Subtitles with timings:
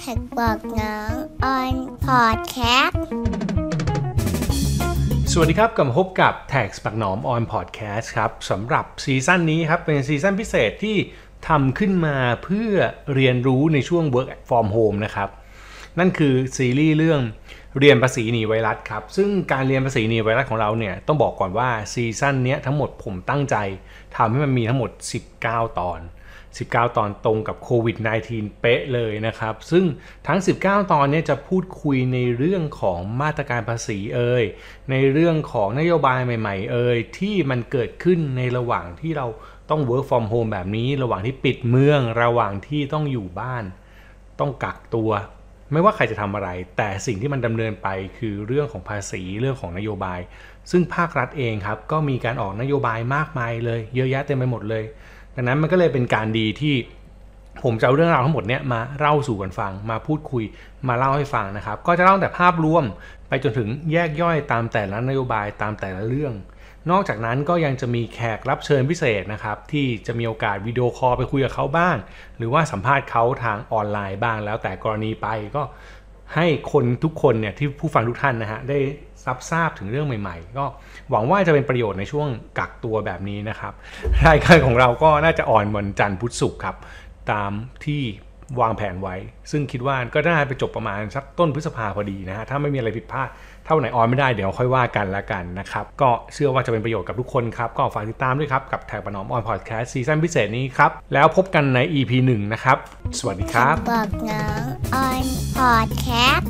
[0.00, 1.12] TAXBugnoms
[1.44, 1.74] on
[2.06, 3.00] podcast
[5.32, 10.96] สวัสดีครับกลับมาพบกับ TAXBugnoms on podcast ครับสำหรับซีซั่นนี้ครับเป็นซีซั่นพิเศษที่
[11.48, 12.72] ทำขึ้นมาเพื่อ
[13.14, 15.28] เรียนรู้ในช่วง work from home นะครับ
[15.98, 17.20] นั่นคือซีรีส์เรื่อง
[17.78, 23.56] เรียนภาษีหนีไวรัสครับ ซึ่งการเรียนภาษีหนีไวรัสของเราเนี่ยต้องบอกก่อนว่าซีซั่นนี้ทั้งหมดผมตั้งใจ
[24.16, 24.90] ทำให้มันมีทั้งหมด
[25.34, 26.00] 19 ตอน
[26.58, 27.96] 19 ตอนตรงกับโควิด
[28.28, 29.84] -19 เป๊ะเลยนะครับ ซึ่ง
[30.26, 34.44] ทั้ง 19 ตอนนี้จะพูดคุยในเรื่องของมาตรการภาษีเอ่ย
[34.90, 39.26] ในเรื่องของนโยบายใหม่ๆ เอ่ย ที่มันเกิดขึ้นในระหว่างที่เรา
[39.70, 43.64] ต้อง work from home แบบนี้ ระหว่างที่ปิดเมือง ระหว่างที่ต้องอยู่บ้าน
[44.40, 45.10] ต้องกักตัว
[45.72, 47.88] ไม่ว่าใครจะทำอะไร แต่สิ่งที่มันดำเนินไป
[48.18, 50.20] คือเรื่องของภาษีเรื่องของนโยบาย
[50.70, 54.84] ซึ่งภาครัฐเองครับก็มีการออกนโยบายมากมายเลย เยอะแยะเต็มไปหมดเลย
[55.36, 56.74] ดังนั้นมันก็เลยเป็นการดีที่
[57.64, 60.44] ผมจะเอาเรื่องราวทั้งหมดเนี่ยมาเล่าสู่กันฟัง มาพูดคุย
[60.88, 62.84] มาเล่าให้ฟังนะครับ ก็จะเล่าแต่ภาพรวม
[63.28, 66.34] ไปจนถึงแยกย่อยตามแต่ละนโยบายตามแต่ละเรื่อง
[66.90, 71.96] นอกจากนั้นก็ยังจะมีแขกรับเชิญพิเศษนะครับ ที่จะมีโอกาสวิดีโอคอลไปคุยกับเขาบ้าง
[72.38, 75.62] หรือว่าสัมภาษณ์เขาทางออนไลน์บ้างแล้วแต่กรณีไปก็
[76.34, 78.78] ให้คนทุกคนเนี่ยที่ผู้ฟังทุกท่านนะฮะได้
[79.28, 80.64] รับทราบถึงเรื่องใหม่ ๆ ก็
[81.10, 83.72] หวังว่าจะเป็นประโยชน์ในช่วงกักตัวแบบนี้นะครับ
[84.26, 86.76] รายการของเราก็น่าจะอ่อนวันจันทร์พุธศุกร์ครับ
[87.30, 87.50] ตาม
[87.84, 88.02] ที่
[88.60, 89.16] วางแผนไว้
[89.50, 93.28] ซึ่งคิดว่าก็น่าไปจบประมาณสักต้นพฤษภาพอดีนะฮะถ้าไม่มีอะไรผิดพลาด
[93.66, 102.78] ถ้าไหนออนไม่ได้เดี๋ยวค่อยว่ากันละกันนะครับ ก็เชื่อว่าจะเป็นประโยชน์กับทุกคนครับ ก็ฝากติดตามด้วยครับ กับแท็กปนอมออนพอดแคสต์ซีซั่นพิเศษนี้ครับ แล้วพบกันใน EP 1 นะครับ
[103.18, 103.76] สวัสดีครับ
[104.94, 106.45] บอ